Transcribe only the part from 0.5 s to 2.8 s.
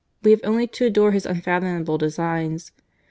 to adore His unfathomable designs.